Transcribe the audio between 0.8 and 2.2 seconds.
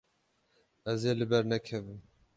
Ez ê li ber nekevim.